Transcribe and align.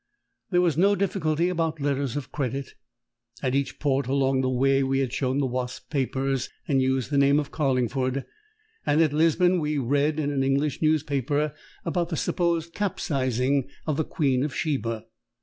There 0.49 0.61
was 0.61 0.79
no 0.79 0.95
difficulty 0.95 1.47
about 1.47 1.79
letters 1.79 2.15
of 2.17 2.31
credit. 2.31 2.73
At 3.43 3.53
each 3.53 3.77
port 3.77 4.09
on 4.09 4.41
the 4.41 4.49
way 4.49 4.81
we 4.81 4.97
had 4.97 5.13
shown 5.13 5.37
the 5.37 5.45
Wasp's 5.45 5.85
papers, 5.91 6.49
and 6.67 6.81
used 6.81 7.11
the 7.11 7.19
name 7.19 7.39
of 7.39 7.51
Carlingford; 7.51 8.25
and 8.83 8.99
at 8.99 9.13
Lisbon 9.13 9.59
we 9.59 9.77
read 9.77 10.19
in 10.19 10.31
an 10.31 10.41
English 10.41 10.81
newspaper 10.81 11.53
about 11.85 12.09
the 12.09 12.17
supposed 12.17 12.73
capsizing 12.73 13.69
of 13.85 13.95
the 13.95 14.03
Queen 14.03 14.43
of 14.43 14.55
Sheba. 14.55 15.05